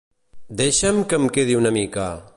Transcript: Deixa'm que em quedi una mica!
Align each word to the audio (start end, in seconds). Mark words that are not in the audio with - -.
Deixa'm 0.61 1.03
que 1.13 1.21
em 1.21 1.29
quedi 1.37 1.59
una 1.63 1.77
mica! 1.81 2.13